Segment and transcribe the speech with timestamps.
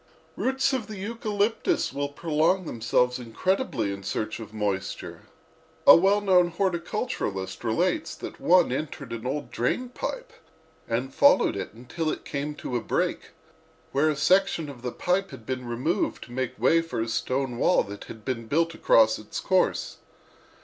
[0.35, 5.25] "Roots of the eucalyptus will prolong themselves incredibly in search of moisture.
[5.85, 10.33] A well known horticulturist relates that one entered an old drain pipe
[10.87, 13.29] and followed it until it came to a break,
[13.91, 17.59] where a section of the pipe had been removed to make way for a stone
[17.59, 19.97] wall that had been built across its course.